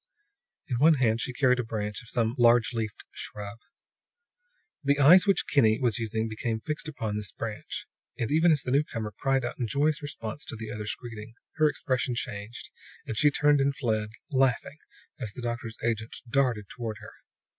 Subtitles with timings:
[0.67, 3.59] In one hand she carried a branch from some large leafed shrub.
[4.83, 7.85] The eyes which Kinney was using became fixed upon this branch;
[8.17, 11.69] and even as the newcomer cried out in joyous response to the other's greeting, her
[11.69, 12.71] expression changed
[13.05, 14.79] and she turned and fled, laughing,
[15.19, 17.11] as the doctor's agent darted toward her.